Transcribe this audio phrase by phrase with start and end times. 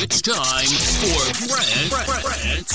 [0.00, 2.68] It's time for Grant, Grant,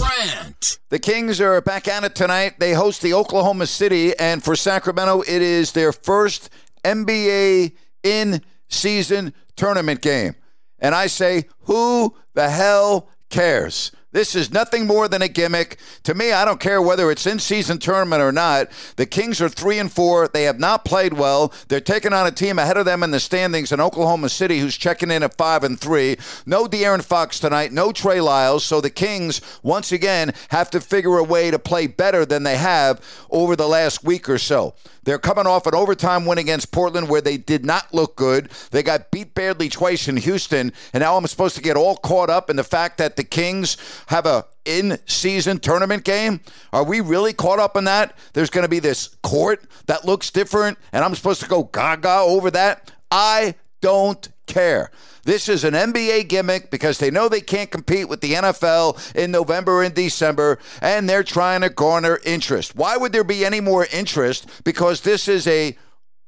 [0.00, 0.78] Grant.
[0.88, 2.58] The Kings are back at it tonight.
[2.60, 6.48] They host the Oklahoma City, and for Sacramento, it is their first
[6.82, 10.34] NBA in season tournament game.
[10.78, 13.92] And I say, who the hell cares?
[14.12, 15.78] This is nothing more than a gimmick.
[16.04, 18.68] To me, I don't care whether it's in season tournament or not.
[18.96, 20.28] The Kings are three and four.
[20.28, 21.52] They have not played well.
[21.68, 24.76] They're taking on a team ahead of them in the standings in Oklahoma City, who's
[24.76, 26.18] checking in at five and three.
[26.44, 27.72] No De'Aaron Fox tonight.
[27.72, 28.64] No Trey Lyles.
[28.64, 32.58] So the Kings once again have to figure a way to play better than they
[32.58, 34.74] have over the last week or so.
[35.04, 38.50] They're coming off an overtime win against Portland where they did not look good.
[38.70, 42.30] They got beat badly twice in Houston, and now I'm supposed to get all caught
[42.30, 46.40] up in the fact that the Kings have a in-season tournament game?
[46.72, 48.16] Are we really caught up in that?
[48.32, 52.18] There's going to be this court that looks different, and I'm supposed to go gaga
[52.20, 52.92] over that?
[53.10, 54.90] I don't care.
[55.24, 59.30] This is an NBA gimmick because they know they can't compete with the NFL in
[59.30, 62.74] November and December, and they're trying to garner interest.
[62.74, 64.48] Why would there be any more interest?
[64.64, 65.76] Because this is a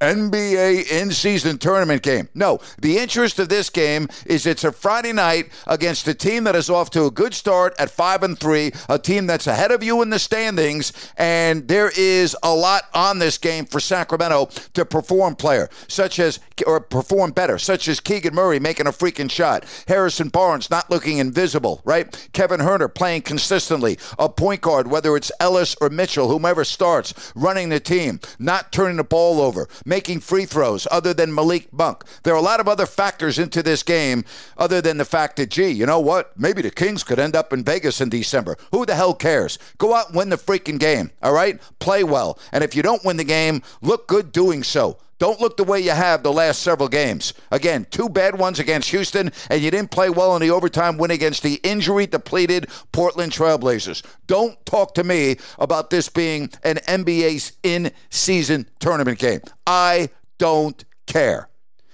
[0.00, 2.28] NBA in season tournament game.
[2.34, 6.56] No, the interest of this game is it's a Friday night against a team that
[6.56, 9.82] is off to a good start at 5 and 3, a team that's ahead of
[9.82, 14.84] you in the standings, and there is a lot on this game for Sacramento to
[14.84, 19.64] perform player, such as or perform better, such as Keegan Murray making a freaking shot,
[19.88, 22.28] Harrison Barnes not looking invisible, right?
[22.32, 27.68] Kevin Huerter playing consistently, a point guard, whether it's Ellis or Mitchell, whomever starts, running
[27.68, 29.68] the team, not turning the ball over
[30.00, 32.04] free throws other than Malik Monk.
[32.22, 34.24] There are a lot of other factors into this game
[34.56, 36.38] other than the fact that, gee, you know what?
[36.38, 38.56] Maybe the Kings could end up in Vegas in December.
[38.72, 39.58] Who the hell cares?
[39.78, 41.60] Go out and win the freaking game, all right?
[41.78, 42.38] Play well.
[42.52, 44.98] And if you don't win the game, look good doing so.
[45.18, 47.34] Don't look the way you have the last several games.
[47.50, 51.10] Again, two bad ones against Houston, and you didn't play well in the overtime win
[51.10, 54.04] against the injury depleted Portland Trailblazers.
[54.26, 59.40] Don't talk to me about this being an NBA's in season tournament game.
[59.66, 61.48] I don't care.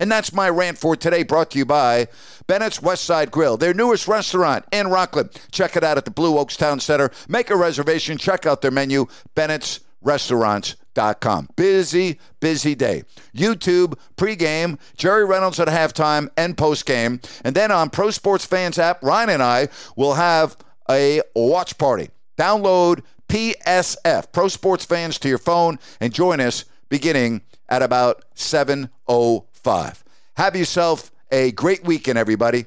[0.00, 2.08] And that's my rant for today, brought to you by
[2.48, 5.30] Bennett's Westside Grill, their newest restaurant in Rocklin.
[5.52, 7.10] Check it out at the Blue Oaks Town Center.
[7.28, 11.48] Make a reservation, check out their menu, Bennett's Restaurants Com.
[11.56, 13.02] Busy, busy day.
[13.34, 17.24] YouTube pregame, Jerry Reynolds at halftime and postgame.
[17.44, 20.56] And then on Pro Sports Fans app, Ryan and I will have
[20.90, 22.10] a watch party.
[22.38, 30.02] Download PSF, Pro Sports Fans, to your phone and join us beginning at about 7.05.
[30.36, 32.66] Have yourself a great weekend, everybody.